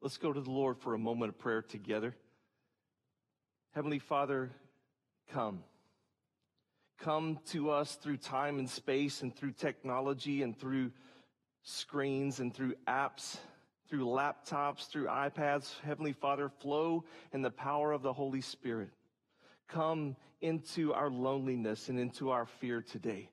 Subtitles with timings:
[0.00, 2.14] Let's go to the Lord for a moment of prayer together.
[3.72, 4.50] Heavenly Father,
[5.32, 5.62] come.
[6.98, 10.92] Come to us through time and space and through technology and through
[11.62, 13.36] screens and through apps,
[13.88, 15.78] through laptops, through iPads.
[15.80, 18.90] Heavenly Father, flow in the power of the Holy Spirit.
[19.68, 23.30] Come into our loneliness and into our fear today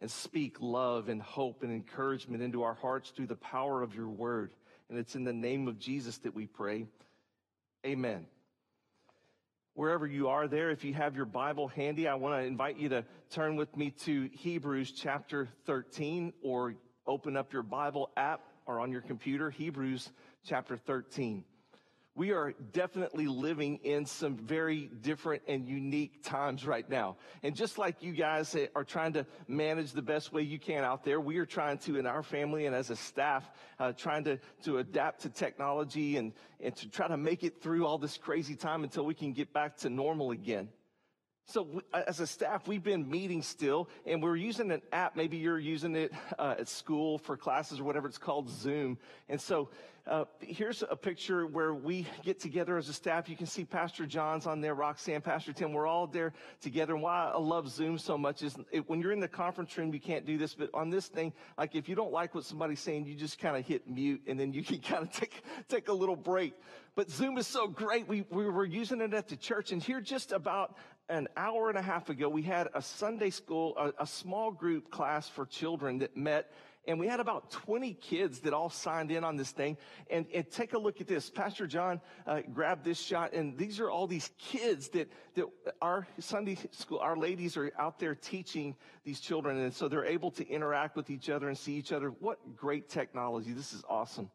[0.00, 4.08] and speak love and hope and encouragement into our hearts through the power of your
[4.08, 4.52] word.
[4.90, 6.86] And it's in the name of Jesus that we pray.
[7.86, 8.26] Amen.
[9.74, 12.88] Wherever you are there, if you have your Bible handy, I want to invite you
[12.88, 16.74] to turn with me to Hebrews chapter 13 or
[17.06, 20.10] open up your Bible app or on your computer, Hebrews
[20.44, 21.44] chapter 13
[22.18, 27.16] we are definitely living in some very different and unique times right now.
[27.44, 31.04] And just like you guys are trying to manage the best way you can out
[31.04, 34.40] there, we are trying to, in our family and as a staff, uh, trying to,
[34.64, 38.56] to adapt to technology and, and to try to make it through all this crazy
[38.56, 40.68] time until we can get back to normal again.
[41.48, 45.16] So as a staff, we've been meeting still, and we're using an app.
[45.16, 48.06] Maybe you're using it uh, at school for classes or whatever.
[48.06, 48.98] It's called Zoom.
[49.30, 49.70] And so
[50.06, 53.30] uh, here's a picture where we get together as a staff.
[53.30, 55.72] You can see Pastor John's on there, Roxanne, Pastor Tim.
[55.72, 56.92] We're all there together.
[56.92, 59.92] And why I love Zoom so much is it, when you're in the conference room,
[59.94, 60.54] you can't do this.
[60.54, 63.56] But on this thing, like if you don't like what somebody's saying, you just kind
[63.56, 66.52] of hit mute, and then you can kind of take take a little break.
[66.94, 68.06] But Zoom is so great.
[68.06, 70.76] We we were using it at the church, and here just about
[71.08, 74.90] an hour and a half ago, we had a Sunday school, a, a, small group
[74.90, 76.52] class for children that met,
[76.86, 79.76] and we had about 20 kids that all signed in on this thing.
[80.10, 81.30] And, and take a look at this.
[81.30, 85.46] Pastor John uh, grabbed this shot, and these are all these kids that, that
[85.80, 90.30] our Sunday school, our ladies are out there teaching these children, and so they're able
[90.32, 92.08] to interact with each other and see each other.
[92.20, 93.52] What great technology.
[93.52, 94.30] This is awesome.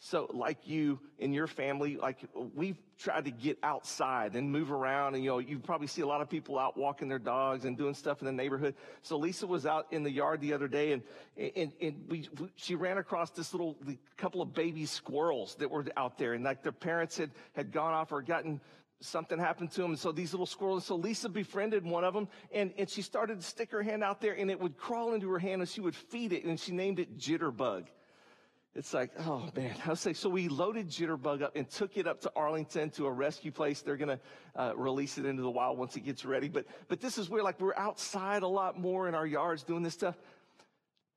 [0.00, 2.18] So like you and your family, like
[2.54, 6.06] we've tried to get outside and move around and you know, you probably see a
[6.06, 8.76] lot of people out walking their dogs and doing stuff in the neighborhood.
[9.02, 11.02] So Lisa was out in the yard the other day and,
[11.36, 13.76] and, and we, she ran across this little
[14.16, 17.92] couple of baby squirrels that were out there and like their parents had, had gone
[17.92, 18.60] off or gotten
[19.00, 19.90] something happened to them.
[19.92, 23.40] And so these little squirrels, so Lisa befriended one of them and, and she started
[23.40, 25.80] to stick her hand out there and it would crawl into her hand and she
[25.80, 27.86] would feed it and she named it Jitterbug
[28.74, 32.20] it's like, oh man, I was so we loaded Jitterbug up and took it up
[32.20, 33.80] to Arlington to a rescue place.
[33.80, 34.20] They're going to
[34.54, 36.48] uh, release it into the wild once it gets ready.
[36.48, 39.82] But, but this is where like we're outside a lot more in our yards doing
[39.82, 40.16] this stuff.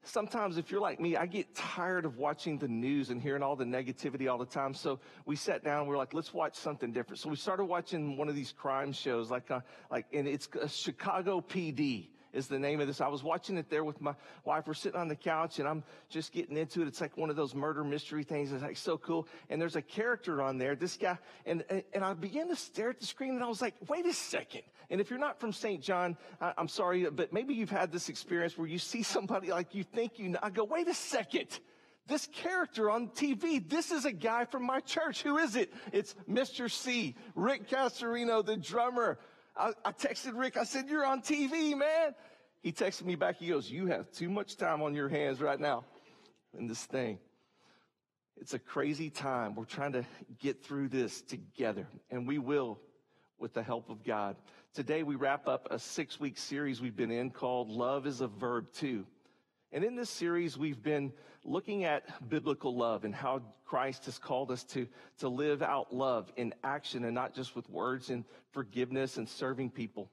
[0.03, 3.55] Sometimes if you're like me, I get tired of watching the news and hearing all
[3.55, 4.73] the negativity all the time.
[4.73, 7.19] So we sat down and we are like, let's watch something different.
[7.19, 9.59] So we started watching one of these crime shows, like, uh,
[9.91, 13.01] like, and it's a Chicago PD is the name of this.
[13.01, 14.13] I was watching it there with my
[14.45, 14.67] wife.
[14.67, 16.87] We're sitting on the couch and I'm just getting into it.
[16.87, 18.51] It's like one of those murder mystery things.
[18.51, 19.27] It's like so cool.
[19.49, 22.99] And there's a character on there, this guy, and, and I began to stare at
[22.99, 24.63] the screen and I was like, wait a second.
[24.89, 25.81] And if you're not from St.
[25.81, 29.73] John, I, I'm sorry, but maybe you've had this experience where you see somebody like
[29.73, 30.39] you think you know.
[30.41, 31.59] I go, wait a second
[32.07, 35.23] this character on TV, this is a guy from my church.
[35.23, 35.71] Who is it?
[35.93, 36.69] It's Mr.
[36.69, 39.17] C, Rick Casarino, the drummer.
[39.55, 40.57] I, I texted Rick.
[40.57, 42.15] I said, you're on TV, man.
[42.61, 43.37] He texted me back.
[43.37, 45.83] He goes, you have too much time on your hands right now
[46.57, 47.19] in this thing.
[48.37, 49.55] It's a crazy time.
[49.55, 50.05] We're trying to
[50.39, 52.79] get through this together and we will
[53.39, 54.35] with the help of God.
[54.73, 58.27] Today we wrap up a six week series we've been in called Love is a
[58.27, 59.05] Verb Too.
[59.73, 61.13] And in this series, we've been
[61.45, 64.85] looking at biblical love and how Christ has called us to,
[65.19, 69.69] to live out love in action and not just with words and forgiveness and serving
[69.71, 70.09] people.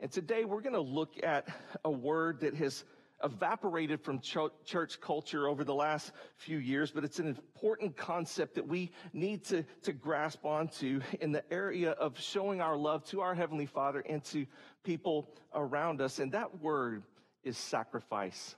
[0.00, 1.48] And today we're going to look at
[1.82, 2.84] a word that has
[3.24, 8.66] evaporated from church culture over the last few years, but it's an important concept that
[8.66, 13.34] we need to, to grasp onto in the area of showing our love to our
[13.34, 14.46] Heavenly Father and to
[14.84, 16.18] people around us.
[16.18, 17.02] And that word
[17.42, 18.56] is sacrifice.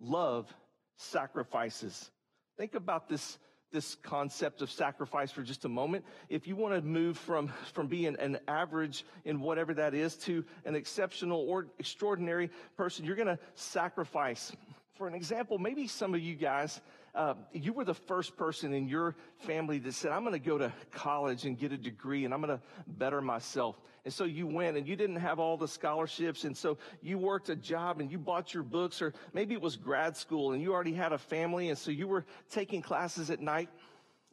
[0.00, 0.52] Love
[0.96, 2.10] sacrifices.
[2.56, 3.38] Think about this,
[3.72, 6.04] this concept of sacrifice for just a moment.
[6.28, 10.44] If you want to move from, from being an average in whatever that is to
[10.64, 14.52] an exceptional or extraordinary person, you're going to sacrifice
[14.94, 16.80] for an example, maybe some of you guys,
[17.16, 20.56] uh, you were the first person in your family that said, I'm going to go
[20.56, 23.80] to college and get a degree and I'm going to better myself.
[24.04, 26.44] And so you went and you didn't have all the scholarships.
[26.44, 29.76] And so you worked a job and you bought your books or maybe it was
[29.76, 31.70] grad school and you already had a family.
[31.70, 33.70] And so you were taking classes at night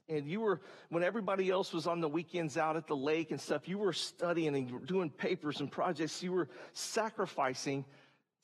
[0.10, 3.42] and you were, when everybody else was on the weekends out at the lake and
[3.42, 6.22] stuff, you were studying and doing papers and projects.
[6.22, 7.86] You were sacrificing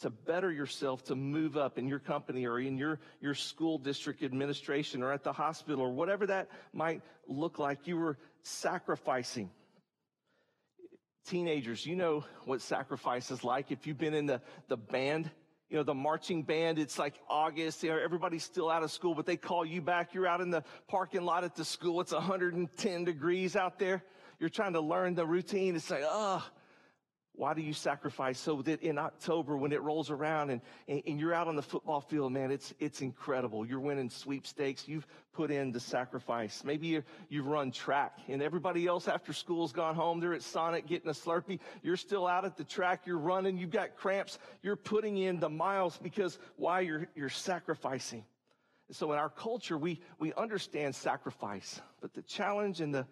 [0.02, 4.22] to better yourself, to move up in your company or in your, your school district
[4.24, 7.88] administration or at the hospital or whatever that might look like.
[7.88, 9.50] You were sacrificing.
[11.26, 13.72] Teenagers, you know what sacrifice is like.
[13.72, 15.30] If you've been in the, the band,
[15.70, 19.14] you know, the marching band, it's like August, you know, everybody's still out of school,
[19.14, 20.14] but they call you back.
[20.14, 22.00] You're out in the parking lot at the school.
[22.00, 24.04] It's 110 degrees out there.
[24.40, 25.76] You're trying to learn the routine.
[25.76, 26.46] It's like, oh,
[27.38, 31.36] why do you sacrifice so that in October when it rolls around and, and, you're
[31.36, 33.64] out on the football field, man, it's, it's incredible.
[33.64, 34.88] You're winning sweepstakes.
[34.88, 36.64] You've put in the sacrifice.
[36.66, 40.20] Maybe you, you've run track and everybody else after school's gone home.
[40.20, 41.60] They're at Sonic getting a Slurpee.
[41.84, 43.02] You're still out at the track.
[43.06, 43.56] You're running.
[43.56, 44.40] You've got cramps.
[44.64, 48.26] You're putting in the miles because why you're, you're sacrificing.
[48.90, 53.06] So in our culture, we, we understand sacrifice, but the challenge and the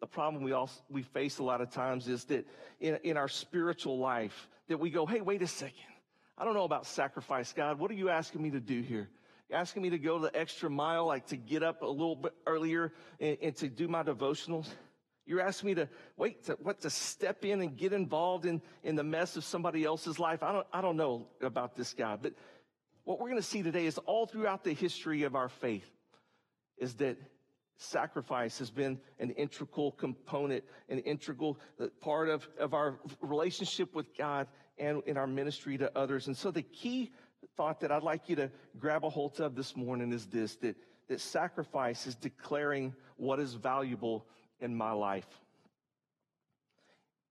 [0.00, 2.46] the problem we all we face a lot of times is that
[2.80, 5.78] in, in our spiritual life that we go, hey, wait a second.
[6.36, 7.78] I don't know about sacrifice, God.
[7.78, 9.08] What are you asking me to do here?
[9.48, 12.32] You're asking me to go the extra mile, like to get up a little bit
[12.46, 14.68] earlier and, and to do my devotionals.
[15.26, 18.94] You're asking me to wait to what to step in and get involved in, in
[18.96, 20.42] the mess of somebody else's life.
[20.42, 22.34] I don't I don't know about this God, but
[23.04, 25.88] what we're going to see today is all throughout the history of our faith
[26.78, 27.18] is that
[27.76, 34.06] sacrifice has been an integral component, an integral uh, part of, of our relationship with
[34.16, 34.46] God
[34.78, 36.26] and in our ministry to others.
[36.26, 37.12] And so the key
[37.56, 40.76] thought that I'd like you to grab a hold of this morning is this, that,
[41.08, 44.26] that sacrifice is declaring what is valuable
[44.60, 45.26] in my life.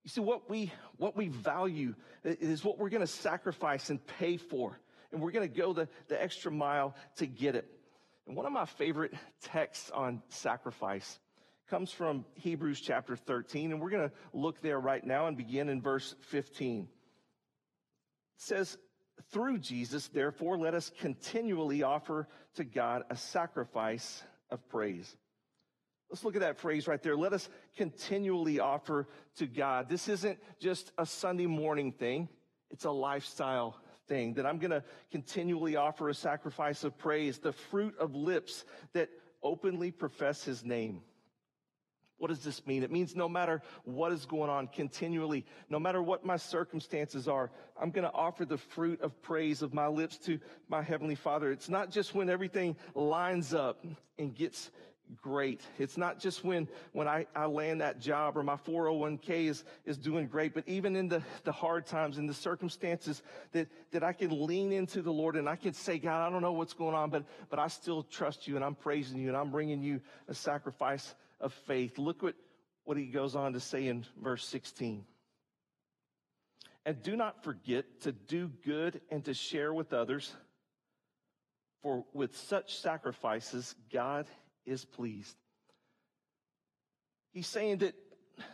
[0.04, 1.94] You see, what we, what we value
[2.24, 4.78] is what we're going to sacrifice and pay for.
[5.10, 7.66] And we're going to go the, the extra mile to get it.
[8.26, 11.18] And one of my favorite texts on sacrifice
[11.68, 15.68] comes from Hebrews chapter 13, and we're going to look there right now and begin
[15.68, 16.82] in verse 15.
[16.82, 16.88] It
[18.36, 18.76] says,
[19.30, 25.16] Through Jesus, therefore, let us continually offer to God a sacrifice of praise.
[26.10, 27.16] Let's look at that phrase right there.
[27.16, 29.88] Let us continually offer to God.
[29.88, 32.28] This isn't just a Sunday morning thing.
[32.70, 37.52] It's a lifestyle thing, that I'm going to continually offer a sacrifice of praise, the
[37.52, 39.08] fruit of lips that
[39.42, 41.02] openly profess his name.
[42.18, 42.84] What does this mean?
[42.84, 47.50] It means no matter what is going on continually, no matter what my circumstances are,
[47.80, 51.50] I'm going to offer the fruit of praise of my lips to my Heavenly Father.
[51.50, 53.84] It's not just when everything lines up
[54.18, 54.70] and gets
[55.20, 55.60] great.
[55.78, 59.96] It's not just when, when I, I land that job or my 401k is, is
[59.96, 63.22] doing great, but even in the, the hard times and the circumstances
[63.52, 66.42] that, that I can lean into the Lord and I can say, God, I don't
[66.42, 69.36] know what's going on, but, but I still trust you and I'm praising you and
[69.36, 71.98] I'm bringing you a sacrifice of faith.
[71.98, 72.34] Look what,
[72.84, 75.04] what he goes on to say in verse 16.
[76.86, 80.34] And do not forget to do good and to share with others,
[81.82, 84.26] for with such sacrifices, God
[84.66, 85.36] is pleased.
[87.32, 87.94] He's saying that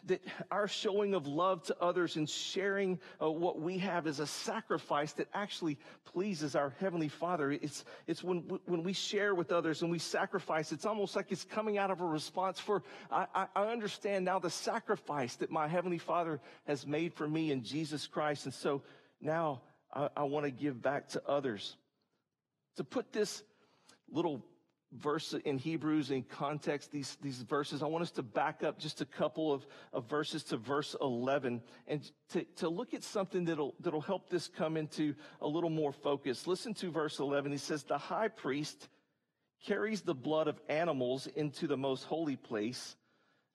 [0.05, 4.27] that our showing of love to others and sharing uh, what we have is a
[4.27, 7.51] sacrifice that actually pleases our heavenly father.
[7.51, 11.45] It's it's when when we share with others and we sacrifice it's almost like it's
[11.45, 15.99] coming out of a response for i i understand now the sacrifice that my heavenly
[15.99, 18.45] father has made for me in jesus christ.
[18.45, 18.83] And so
[19.21, 21.77] now i, I want to give back to others.
[22.77, 23.43] To put this
[24.11, 24.45] little
[24.93, 29.01] verse in Hebrews in context, these, these verses, I want us to back up just
[29.01, 33.75] a couple of, of verses to verse 11 and to, to look at something that'll,
[33.81, 36.47] that'll help this come into a little more focus.
[36.47, 37.53] Listen to verse 11.
[37.53, 38.89] He says, the high priest
[39.65, 42.97] carries the blood of animals into the most holy place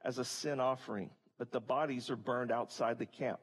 [0.03, 3.39] as a sin offering, but the bodies are burned outside the camp.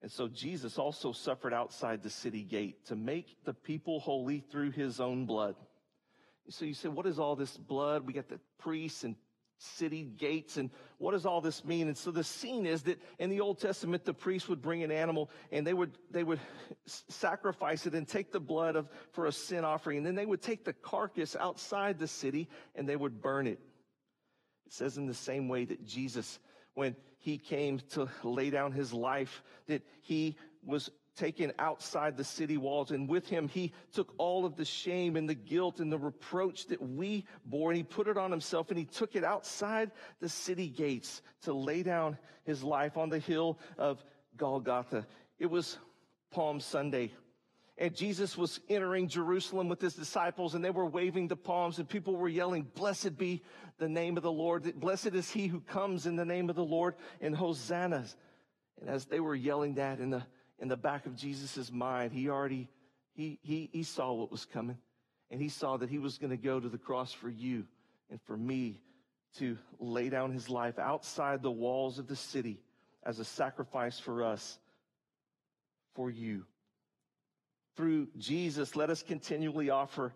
[0.00, 4.70] And so Jesus also suffered outside the city gate to make the people holy through
[4.70, 5.56] his own blood.
[6.48, 8.06] So you say, what is all this blood?
[8.06, 9.16] We got the priests and
[9.58, 11.88] city gates and what does all this mean?
[11.88, 14.90] And so the scene is that in the Old Testament, the priest would bring an
[14.90, 16.40] animal and they would, they would
[16.86, 19.98] sacrifice it and take the blood of, for a sin offering.
[19.98, 23.60] And then they would take the carcass outside the city and they would burn it.
[24.66, 26.38] It says in the same way that Jesus,
[26.74, 32.56] when he came to lay down his life, that he was taken outside the city
[32.56, 32.90] walls.
[32.90, 36.66] And with him, he took all of the shame and the guilt and the reproach
[36.66, 39.90] that we bore and he put it on himself and he took it outside
[40.20, 44.02] the city gates to lay down his life on the hill of
[44.36, 45.06] Golgotha.
[45.38, 45.78] It was
[46.30, 47.12] Palm Sunday.
[47.76, 51.88] And Jesus was entering Jerusalem with his disciples and they were waving the palms and
[51.88, 53.42] people were yelling, blessed be
[53.78, 54.78] the name of the Lord.
[54.78, 58.16] Blessed is he who comes in the name of the Lord and hosannas.
[58.80, 60.24] And as they were yelling that in the
[60.58, 62.68] in the back of Jesus' mind, he already,
[63.14, 64.78] he, he, he saw what was coming.
[65.30, 67.64] And he saw that he was going to go to the cross for you
[68.10, 68.80] and for me
[69.38, 72.60] to lay down his life outside the walls of the city
[73.02, 74.58] as a sacrifice for us,
[75.94, 76.44] for you.
[77.76, 80.12] Through Jesus, let us continually offer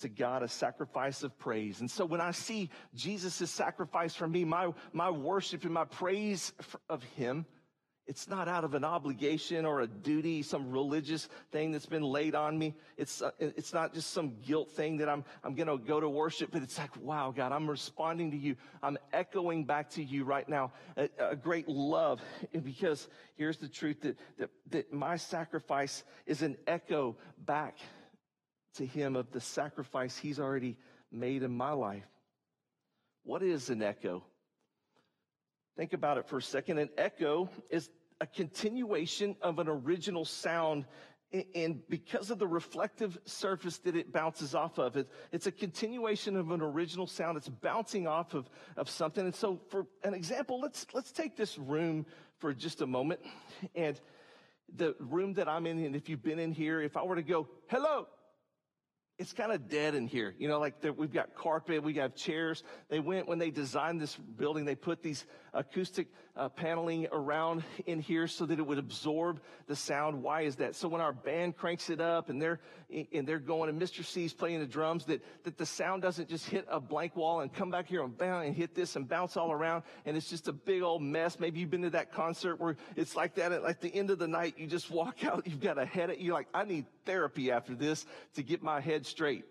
[0.00, 1.80] to God a sacrifice of praise.
[1.80, 6.52] And so when I see Jesus' sacrifice for me, my, my worship and my praise
[6.88, 7.44] of him,
[8.06, 12.34] it's not out of an obligation or a duty, some religious thing that's been laid
[12.34, 12.74] on me.
[12.96, 16.08] It's, uh, it's not just some guilt thing that I'm, I'm going to go to
[16.08, 18.56] worship, but it's like, wow, God, I'm responding to you.
[18.82, 22.20] I'm echoing back to you right now a, a great love
[22.64, 27.76] because here's the truth that, that, that my sacrifice is an echo back
[28.74, 30.76] to him of the sacrifice he's already
[31.12, 32.08] made in my life.
[33.22, 34.24] What is an echo?
[35.76, 36.78] Think about it for a second.
[36.78, 37.88] An echo is
[38.20, 40.86] a continuation of an original sound.
[41.54, 46.36] And because of the reflective surface that it bounces off of, it, it's a continuation
[46.36, 47.38] of an original sound.
[47.38, 49.24] It's bouncing off of, of something.
[49.24, 52.04] And so for an example, let's, let's take this room
[52.38, 53.20] for just a moment.
[53.74, 53.98] And
[54.76, 57.22] the room that I'm in, and if you've been in here, if I were to
[57.22, 58.08] go, hello,
[59.22, 60.34] it's kind of dead in here.
[60.36, 62.64] You know, like we've got carpet, we have chairs.
[62.88, 68.00] They went when they designed this building, they put these acoustic uh, paneling around in
[68.00, 70.22] here so that it would absorb the sound.
[70.22, 70.74] Why is that?
[70.74, 72.60] So when our band cranks it up and they're
[73.12, 74.04] and they're going and Mr.
[74.04, 77.52] C's playing the drums, that that the sound doesn't just hit a blank wall and
[77.52, 80.48] come back here and bounce and hit this and bounce all around, and it's just
[80.48, 81.38] a big old mess.
[81.38, 83.52] Maybe you've been to that concert where it's like that.
[83.52, 86.18] At like the end of the night, you just walk out, you've got a headache.
[86.20, 89.44] You're like, I need therapy after this to get my head straight.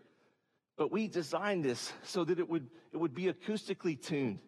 [0.77, 4.39] But we designed this so that it would it would be acoustically tuned.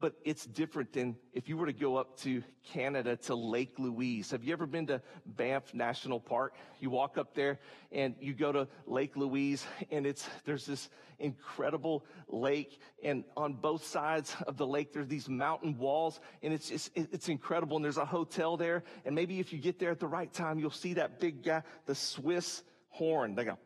[0.00, 4.30] But it's different than if you were to go up to Canada to Lake Louise.
[4.30, 6.54] Have you ever been to Banff National Park?
[6.78, 7.58] You walk up there
[7.90, 10.88] and you go to Lake Louise and it's, there's this
[11.18, 16.68] incredible lake and on both sides of the lake there's these mountain walls and it's
[16.68, 19.98] just, it's incredible and there's a hotel there and maybe if you get there at
[19.98, 23.34] the right time you'll see that big guy, the Swiss horn.
[23.34, 23.58] They go,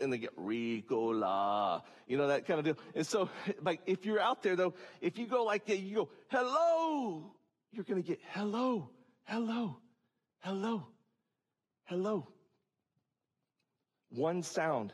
[0.00, 1.82] and they get Ricola.
[2.06, 2.78] You know, that kind of deal.
[2.94, 3.28] And so,
[3.62, 7.32] like, if you're out there though, if you go like that, you go, hello,
[7.72, 8.90] you're going to get hello,
[9.24, 9.78] hello,
[10.40, 10.86] hello,
[11.84, 12.28] hello.
[14.10, 14.92] One sound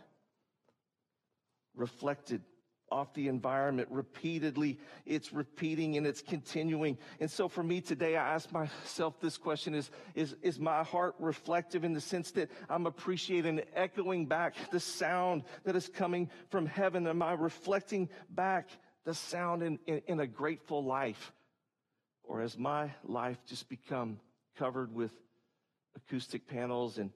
[1.74, 2.42] reflected
[2.90, 4.78] off the environment repeatedly.
[5.04, 6.98] It's repeating and it's continuing.
[7.20, 11.14] And so for me today, I ask myself this question is, is, is my heart
[11.18, 16.66] reflective in the sense that I'm appreciating echoing back the sound that is coming from
[16.66, 17.06] heaven?
[17.06, 18.68] Am I reflecting back
[19.04, 21.32] the sound in, in, in a grateful life?
[22.22, 24.18] Or has my life just become
[24.58, 25.12] covered with
[25.96, 27.10] acoustic panels and,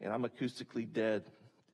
[0.00, 1.24] and I'm acoustically dead?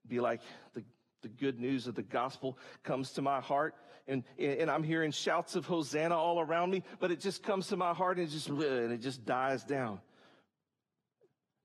[0.08, 0.40] Be like
[0.74, 0.82] the
[1.22, 3.74] the good news of the gospel comes to my heart
[4.08, 7.76] and, and I'm hearing shouts of Hosanna all around me, but it just comes to
[7.76, 10.00] my heart and it just, and it just dies down.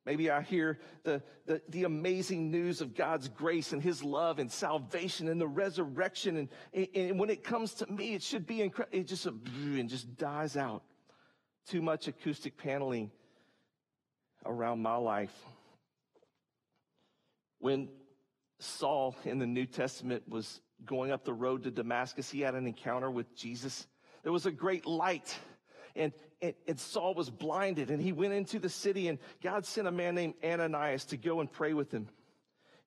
[0.06, 4.50] Maybe I hear the, the, the, amazing news of God's grace and His love and
[4.50, 6.38] salvation and the resurrection.
[6.38, 8.98] And, and, and when it comes to me, it should be incredible.
[8.98, 10.84] It just, and just dies out.
[11.68, 13.12] Too much acoustic paneling
[14.46, 15.36] around my life.
[17.60, 17.90] When
[18.60, 22.30] Saul in the New Testament was going up the road to Damascus.
[22.30, 23.88] He had an encounter with Jesus.
[24.24, 25.38] There was a great light
[25.96, 29.88] and, and, and, Saul was blinded and he went into the city and God sent
[29.88, 32.08] a man named Ananias to go and pray with him.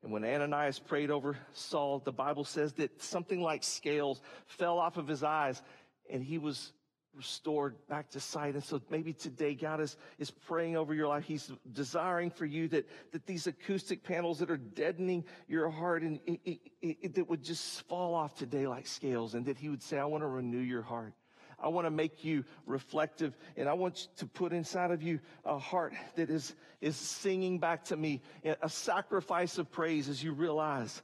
[0.02, 4.96] And when Ananias prayed over Saul, the Bible says that something like scales fell off
[4.96, 5.60] of his eyes
[6.08, 6.72] and he was
[7.14, 8.54] restored back to sight.
[8.54, 11.24] And so maybe today God is, is praying over your life.
[11.24, 16.20] He's desiring for you that, that these acoustic panels that are deadening your heart and
[16.26, 16.40] it,
[16.80, 19.98] it, it, that would just fall off today like scales and that he would say,
[19.98, 21.14] I want to renew your heart.
[21.62, 25.58] I want to make you reflective and I want to put inside of you a
[25.58, 28.22] heart that is, is singing back to me
[28.62, 31.02] a sacrifice of praise as you realize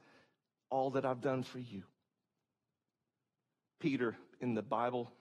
[0.70, 1.82] all that I've done for you.
[3.80, 5.12] Peter in the Bible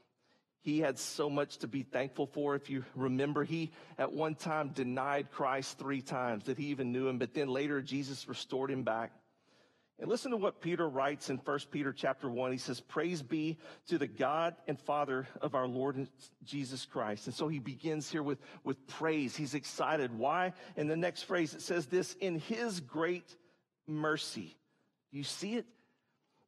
[0.65, 2.55] he had so much to be thankful for.
[2.55, 7.07] If you remember, he at one time denied Christ three times that he even knew
[7.07, 9.11] him, but then later Jesus restored him back.
[9.99, 12.51] And listen to what Peter writes in 1 Peter chapter 1.
[12.51, 16.07] He says, Praise be to the God and Father of our Lord
[16.43, 17.27] Jesus Christ.
[17.27, 19.35] And so he begins here with, with praise.
[19.35, 20.17] He's excited.
[20.17, 20.53] Why?
[20.75, 23.35] In the next phrase, it says this, in his great
[23.87, 24.57] mercy.
[25.11, 25.65] You see it?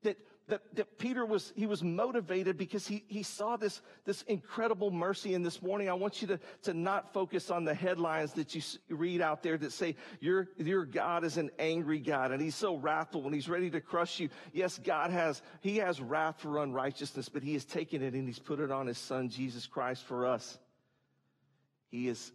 [0.02, 4.92] That that, that Peter was, he was motivated because he, he saw this, this incredible
[4.92, 5.34] mercy.
[5.34, 8.62] And this morning, I want you to, to not focus on the headlines that you
[8.90, 12.78] read out there that say your, your God is an angry God and he's so
[12.78, 14.30] wrathful when he's ready to crush you.
[14.54, 18.40] Yes, God has, he has wrath for unrighteousness, but he has taken it and he's
[18.40, 20.58] put it on his son, Jesus Christ, for us.
[21.90, 22.32] He is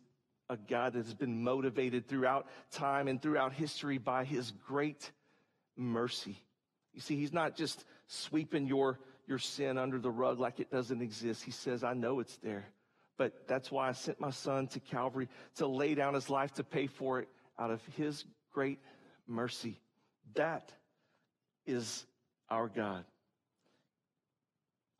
[0.50, 5.10] a God that has been motivated throughout time and throughout history by his great
[5.76, 6.36] mercy.
[6.92, 11.00] You see, he's not just sweeping your, your sin under the rug like it doesn't
[11.00, 11.42] exist.
[11.42, 12.66] He says, I know it's there.
[13.16, 16.64] But that's why I sent my son to Calvary to lay down his life to
[16.64, 17.28] pay for it
[17.58, 18.78] out of his great
[19.26, 19.80] mercy.
[20.34, 20.72] That
[21.66, 22.04] is
[22.50, 23.04] our God.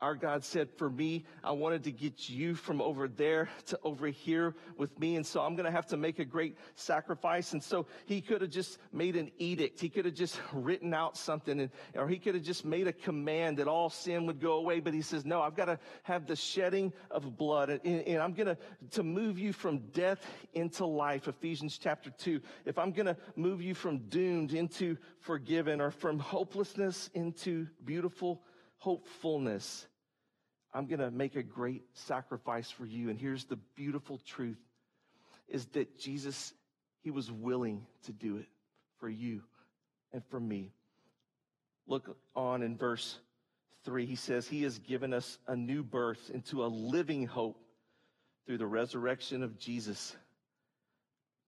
[0.02, 4.09] Our God said, for me, I wanted to get you from over there to over
[4.09, 5.14] here with me.
[5.14, 7.52] And so I'm going to have to make a great sacrifice.
[7.52, 9.80] And so he could have just made an edict.
[9.80, 12.92] He could have just written out something and, or he could have just made a
[12.92, 14.80] command that all sin would go away.
[14.80, 18.32] But he says, no, I've got to have the shedding of blood and, and I'm
[18.32, 18.59] going to,
[18.90, 21.28] to move you from death into life.
[21.28, 22.40] Ephesians chapter two.
[22.64, 28.42] If I'm going to move you from doomed into forgiven or from hopelessness into beautiful
[28.78, 29.87] hopefulness,
[30.75, 33.11] I'm going to make a great sacrifice for you.
[33.11, 34.61] And here's the beautiful truth
[35.49, 36.55] is that Jesus,
[37.02, 38.47] he was willing to do it
[38.99, 39.43] for you
[40.12, 40.73] and for me.
[41.87, 43.19] Look on in verse
[43.85, 44.07] three.
[44.07, 47.59] He says, he has given us a new birth into a living hope
[48.47, 50.17] through the resurrection of Jesus.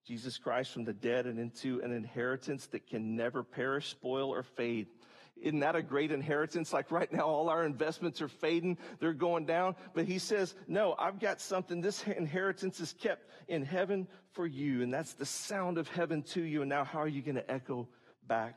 [0.07, 4.43] Jesus Christ from the dead and into an inheritance that can never perish, spoil, or
[4.43, 4.89] fade.
[5.37, 6.73] Isn't that a great inheritance?
[6.73, 8.79] Like right now, all our investments are fading.
[9.01, 9.77] They're going down.
[9.93, 11.81] But he says, no, I've got something.
[11.81, 14.83] This inheritance is kept in heaven for you.
[14.83, 16.63] And that's the sound of heaven to you.
[16.63, 17.89] And now how are you going to echo
[18.27, 18.57] back?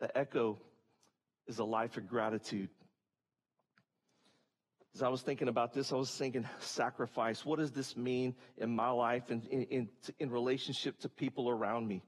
[0.00, 0.58] The echo
[1.48, 2.70] is a life of gratitude.
[4.94, 7.44] As I was thinking about this, I was thinking sacrifice.
[7.44, 9.88] What does this mean in my life and in, in,
[10.18, 12.02] in relationship to people around me?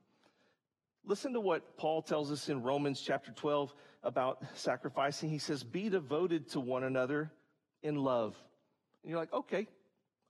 [1.04, 5.30] Listen to what Paul tells us in Romans chapter 12 about sacrificing.
[5.30, 7.33] He says, Be devoted to one another
[7.83, 8.37] in love.
[9.03, 9.66] And you're like, okay,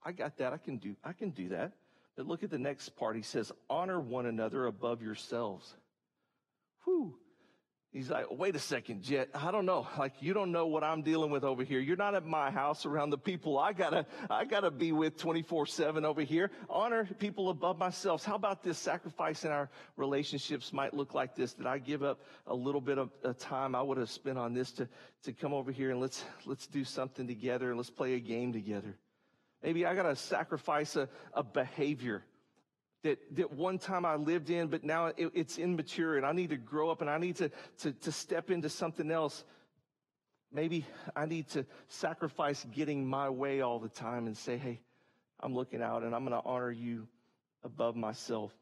[0.03, 0.53] I got that.
[0.53, 1.73] I can do, I can do that.
[2.15, 3.15] But look at the next part.
[3.15, 5.75] He says, honor one another above yourselves.
[6.83, 7.15] Whew.
[7.91, 9.27] He's like, wait a second, Jet.
[9.33, 9.85] I don't know.
[9.97, 11.81] Like, you don't know what I'm dealing with over here.
[11.81, 15.65] You're not at my house around the people I gotta, I gotta be with 24
[15.65, 16.51] 7 over here.
[16.69, 18.23] Honor people above myself.
[18.23, 21.51] How about this sacrifice in our relationships might look like this?
[21.53, 24.53] That I give up a little bit of, of time I would have spent on
[24.53, 24.87] this to,
[25.23, 28.53] to come over here and let's, let's do something together and let's play a game
[28.53, 28.95] together.
[29.61, 32.23] Maybe I gotta sacrifice a, a behavior
[33.03, 36.51] that, that one time I lived in, but now it, it's immature and I need
[36.51, 39.43] to grow up and I need to, to, to step into something else.
[40.53, 40.85] Maybe
[41.15, 44.81] I need to sacrifice getting my way all the time and say, hey,
[45.39, 47.07] I'm looking out and I'm going to honor you
[47.63, 48.53] above myself.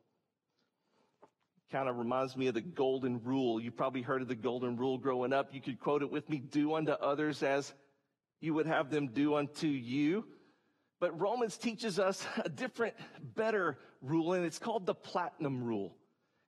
[1.72, 3.60] Kind of reminds me of the golden rule.
[3.60, 5.54] You probably heard of the golden rule growing up.
[5.54, 7.74] You could quote it with me do unto others as
[8.40, 10.26] you would have them do unto you.
[11.00, 12.96] But Romans teaches us a different,
[13.36, 15.96] better rule, and it's called the platinum rule.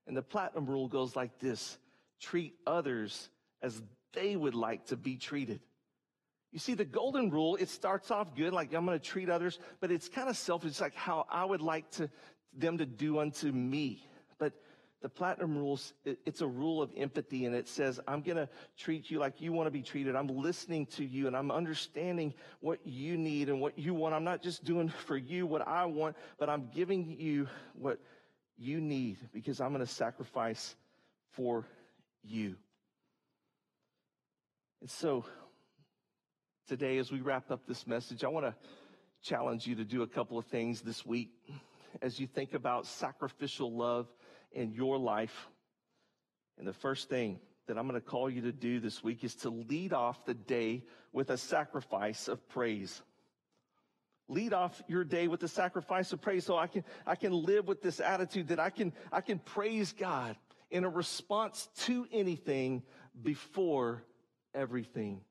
[0.07, 1.77] And the platinum rule goes like this
[2.19, 3.29] treat others
[3.61, 3.81] as
[4.13, 5.61] they would like to be treated.
[6.51, 9.57] You see, the golden rule, it starts off good, like I'm going to treat others,
[9.79, 12.09] but it's kind of selfish, like how I would like to,
[12.53, 14.05] them to do unto me.
[15.01, 19.09] The platinum rules, it's a rule of empathy and it says, I'm going to treat
[19.09, 20.15] you like you want to be treated.
[20.15, 24.13] I'm listening to you and I'm understanding what you need and what you want.
[24.13, 27.99] I'm not just doing for you what I want, but I'm giving you what
[28.59, 30.75] you need because I'm going to sacrifice
[31.31, 31.65] for
[32.23, 32.55] you.
[34.81, 35.25] And so
[36.67, 38.55] today, as we wrap up this message, I want to
[39.23, 41.31] challenge you to do a couple of things this week
[42.01, 44.07] as you think about sacrificial love
[44.51, 45.47] in your life.
[46.57, 49.35] And the first thing that I'm going to call you to do this week is
[49.35, 50.83] to lead off the day
[51.13, 53.01] with a sacrifice of praise.
[54.27, 57.67] Lead off your day with a sacrifice of praise so I can, I can live
[57.67, 60.35] with this attitude that I can, I can praise God
[60.69, 62.83] in a response to anything
[63.21, 64.03] before
[64.53, 65.21] everything.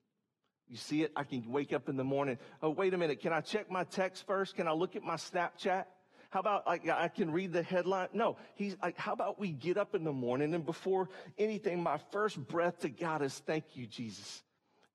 [0.69, 1.13] You see it?
[1.17, 2.39] I can wake up in the morning.
[2.63, 3.21] Oh, wait a minute.
[3.21, 4.55] Can I check my text first?
[4.55, 5.87] Can I look at my Snapchat?
[6.31, 8.09] How about like I can read the headline?
[8.13, 11.99] No, he's like, how about we get up in the morning and before anything, my
[12.13, 14.43] first breath to God is thank you, Jesus.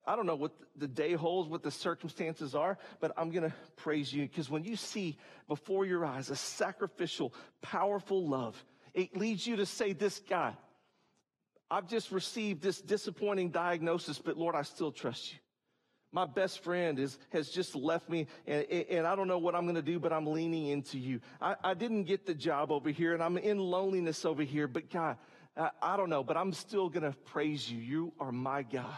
[0.08, 3.56] I don't know what the day holds, what the circumstances are, but I'm going to
[3.76, 5.18] praise you because when you see
[5.48, 10.54] before your eyes a sacrificial, powerful love, it leads you to say, this guy,
[11.70, 15.40] I've just received this disappointing diagnosis, but Lord, I still trust you.
[16.12, 19.64] My best friend is, has just left me and, and I don't know what I'm
[19.64, 21.20] going to do, but I'm leaning into you.
[21.42, 24.90] I, I didn't get the job over here and I'm in loneliness over here, but
[24.90, 25.18] God,
[25.58, 27.80] I, I don't know, but I'm still going to praise you.
[27.80, 28.98] You are my God.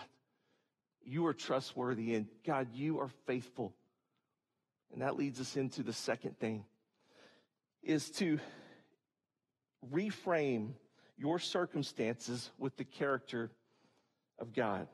[1.04, 3.74] You are trustworthy and God, you are faithful.
[4.94, 6.66] And that leads us into the second thing
[7.82, 8.40] is to
[9.92, 10.72] reframe
[11.18, 13.50] your circumstances with the character
[14.40, 14.88] of God.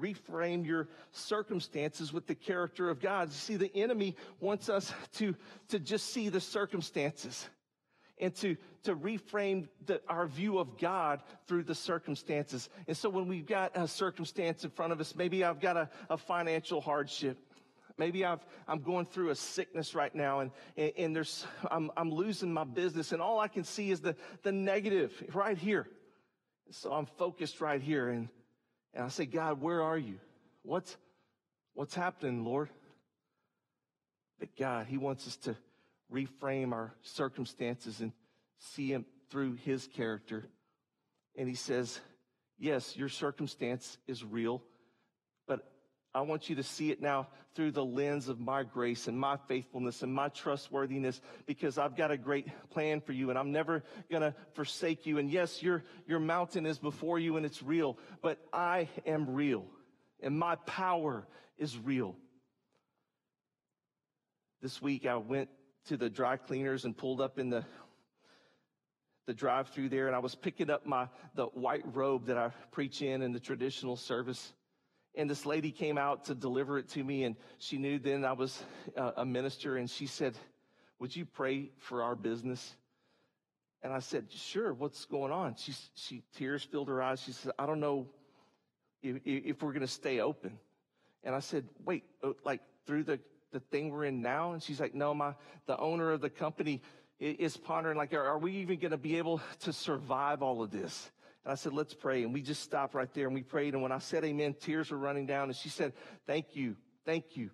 [0.00, 3.28] Reframe your circumstances with the character of God.
[3.28, 5.34] You See, the enemy wants us to,
[5.68, 7.48] to just see the circumstances
[8.18, 12.68] and to, to reframe the, our view of God through the circumstances.
[12.86, 15.88] And so when we've got a circumstance in front of us, maybe I've got a,
[16.10, 17.38] a financial hardship.
[17.98, 22.10] Maybe I've, I'm going through a sickness right now and, and, and there's, I'm, I'm
[22.10, 25.86] losing my business and all I can see is the, the negative right here.
[26.70, 28.28] So I'm focused right here and,
[28.96, 30.14] and I say, God, where are you?
[30.62, 30.96] What's,
[31.74, 32.70] what's happening, Lord?
[34.40, 35.54] But God, He wants us to
[36.10, 38.12] reframe our circumstances and
[38.58, 40.46] see Him through His character.
[41.36, 42.00] And He says,
[42.58, 44.62] yes, your circumstance is real
[46.16, 49.36] I want you to see it now through the lens of my grace and my
[49.48, 53.84] faithfulness and my trustworthiness because I've got a great plan for you and I'm never
[54.10, 55.18] going to forsake you.
[55.18, 59.66] And yes, your, your mountain is before you and it's real, but I am real
[60.22, 61.26] and my power
[61.58, 62.16] is real.
[64.62, 65.50] This week I went
[65.88, 67.62] to the dry cleaners and pulled up in the
[69.26, 72.52] the drive through there and I was picking up my the white robe that I
[72.70, 74.54] preach in in the traditional service
[75.16, 78.32] and this lady came out to deliver it to me, and she knew then I
[78.32, 78.62] was
[78.96, 80.34] a minister, and she said,
[80.98, 82.74] Would you pray for our business?
[83.82, 85.56] And I said, Sure, what's going on?
[85.56, 87.20] She, she tears filled her eyes.
[87.20, 88.06] She said, I don't know
[89.02, 90.58] if, if we're going to stay open.
[91.24, 93.18] And I said, Wait, uh, like through the,
[93.52, 94.52] the thing we're in now?
[94.52, 95.34] And she's like, No, my,
[95.66, 96.82] the owner of the company
[97.18, 100.70] is pondering, like, are, are we even going to be able to survive all of
[100.70, 101.10] this?
[101.46, 102.24] And I said, let's pray.
[102.24, 103.74] And we just stopped right there and we prayed.
[103.74, 105.44] And when I said amen, tears were running down.
[105.44, 105.92] And she said,
[106.26, 106.74] thank you.
[107.04, 107.50] Thank you.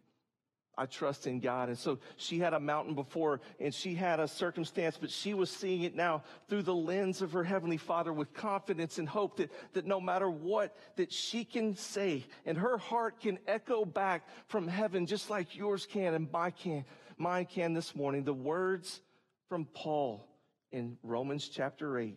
[0.78, 1.68] I trust in God.
[1.68, 5.50] And so she had a mountain before and she had a circumstance, but she was
[5.50, 9.52] seeing it now through the lens of her heavenly father with confidence and hope that,
[9.74, 14.66] that no matter what that she can say and her heart can echo back from
[14.66, 16.86] heaven, just like yours can and my can,
[17.18, 18.24] mine can this morning.
[18.24, 19.02] The words
[19.50, 20.26] from Paul
[20.70, 22.16] in Romans chapter eight.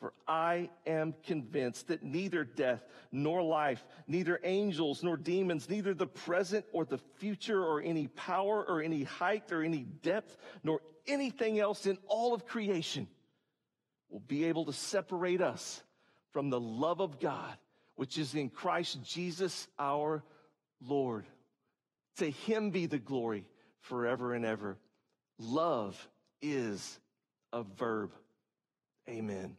[0.00, 2.82] For I am convinced that neither death
[3.12, 8.64] nor life, neither angels nor demons, neither the present or the future or any power
[8.66, 13.06] or any height or any depth nor anything else in all of creation
[14.08, 15.82] will be able to separate us
[16.32, 17.56] from the love of God,
[17.96, 20.22] which is in Christ Jesus our
[20.80, 21.26] Lord.
[22.16, 23.46] To him be the glory
[23.80, 24.78] forever and ever.
[25.38, 26.08] Love
[26.40, 26.98] is
[27.52, 28.12] a verb.
[29.08, 29.56] Amen.